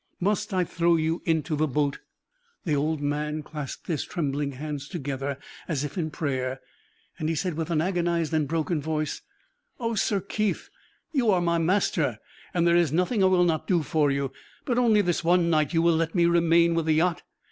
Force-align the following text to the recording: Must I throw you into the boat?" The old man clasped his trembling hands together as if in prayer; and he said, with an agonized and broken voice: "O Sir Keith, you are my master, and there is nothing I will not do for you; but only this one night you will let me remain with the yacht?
Must 0.19 0.51
I 0.51 0.63
throw 0.63 0.95
you 0.95 1.21
into 1.25 1.55
the 1.55 1.67
boat?" 1.67 1.99
The 2.65 2.73
old 2.75 3.01
man 3.03 3.43
clasped 3.43 3.85
his 3.85 4.03
trembling 4.03 4.53
hands 4.53 4.87
together 4.89 5.37
as 5.67 5.83
if 5.83 5.95
in 5.95 6.09
prayer; 6.09 6.59
and 7.19 7.29
he 7.29 7.35
said, 7.35 7.53
with 7.53 7.69
an 7.69 7.81
agonized 7.81 8.33
and 8.33 8.47
broken 8.47 8.81
voice: 8.81 9.21
"O 9.79 9.93
Sir 9.93 10.19
Keith, 10.19 10.71
you 11.13 11.29
are 11.29 11.39
my 11.39 11.59
master, 11.59 12.17
and 12.51 12.65
there 12.65 12.75
is 12.75 12.91
nothing 12.91 13.23
I 13.23 13.27
will 13.27 13.43
not 13.43 13.67
do 13.67 13.83
for 13.83 14.09
you; 14.09 14.31
but 14.65 14.79
only 14.79 15.01
this 15.01 15.23
one 15.23 15.51
night 15.51 15.71
you 15.71 15.83
will 15.83 15.97
let 15.97 16.15
me 16.15 16.25
remain 16.25 16.73
with 16.73 16.87
the 16.87 16.93
yacht? 16.93 17.21